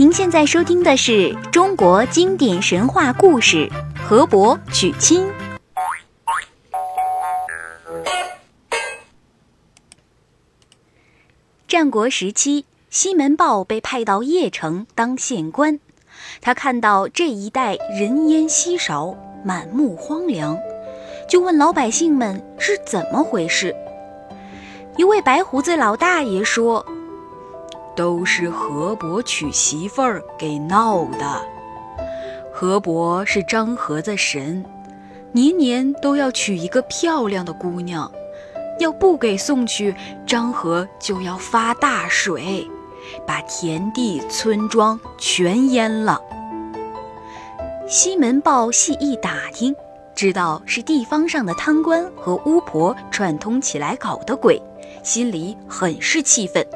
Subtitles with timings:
[0.00, 3.68] 您现在收听的是中国经典神话故事
[4.02, 5.26] 《河伯娶亲》。
[11.68, 15.78] 战国时期，西门豹被派到邺城当县官。
[16.40, 20.58] 他看到这一带人烟稀少，满目荒凉，
[21.28, 23.76] 就问老百姓们是怎么回事。
[24.96, 26.86] 一位白胡子老大爷说
[28.00, 31.42] ：“都是河伯娶媳妇儿给闹的。
[32.50, 34.64] 河伯是张河的神，
[35.32, 38.10] 年年都要娶一个漂亮的姑娘，
[38.78, 39.94] 要不给送去，
[40.26, 42.66] 张河就要发大水，
[43.26, 46.18] 把田地、村庄全淹了。”
[47.86, 49.76] 西门豹细一打听，
[50.14, 54.58] 知道是地方上的贪官和巫婆串通起来搞的鬼。
[55.02, 56.66] 心里很是气愤。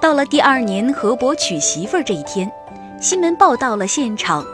[0.00, 2.50] 到了第二年河伯娶媳妇儿这一天，
[3.00, 4.46] 西门豹到了现场，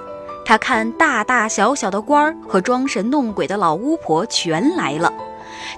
[0.44, 5.12] 他看大大小小的官儿和装神弄鬼的老巫婆全来了，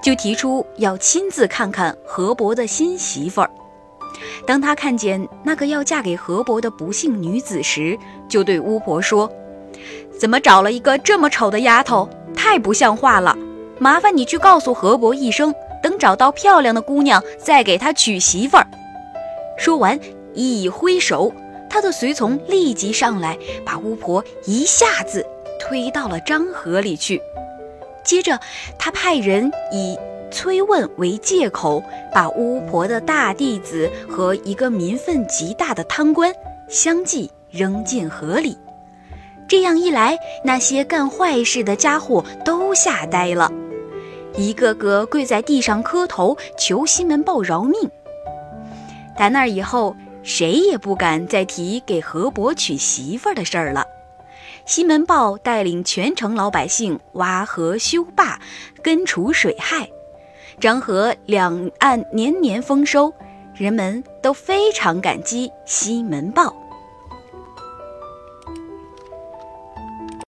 [0.01, 3.51] 就提出要亲自看看河伯的新媳妇儿。
[4.45, 7.97] 当他看见那个要嫁给河伯的不幸女子时，
[8.29, 9.29] 就对巫婆说
[10.17, 12.07] ：“怎么找了一个这么丑的丫头？
[12.33, 13.37] 太不像话了！
[13.79, 18.65] 麻烦你去告诉河伯一声。”等找到漂亮的姑娘，再给她娶媳妇儿。
[19.57, 19.99] 说完，
[20.33, 21.33] 一挥手，
[21.69, 25.25] 他的随从立即上来，把巫婆一下子
[25.59, 27.21] 推到了漳河里去。
[28.03, 28.39] 接着，
[28.77, 29.97] 他派人以
[30.31, 31.83] 催问为借口，
[32.13, 36.33] 把巫婆的大弟子和一个民愤极大的贪官
[36.69, 38.57] 相继扔进河里。
[39.49, 43.51] 这样一来，那些干坏事的家伙都吓呆了。
[44.35, 47.89] 一个个跪在地上磕头，求西门豹饶命。
[49.17, 53.83] 打那以后，谁也不敢再提给河伯娶媳妇的事儿了。
[54.65, 58.39] 西门豹带领全城老百姓挖河修坝，
[58.83, 59.89] 根除水害，
[60.59, 63.11] 漳河两岸年年丰收，
[63.55, 66.53] 人们都非常感激西门豹。